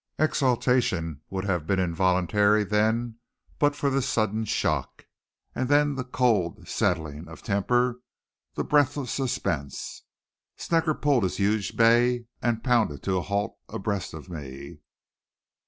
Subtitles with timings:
[0.17, 3.19] Exultation would have been involuntary then
[3.59, 5.05] but for the sudden shock,
[5.53, 7.99] and then the cold settling of temper,
[8.55, 10.01] the breathless suspense.
[10.57, 14.79] Snecker pulled his huge bay and pounded to halt abreast of me.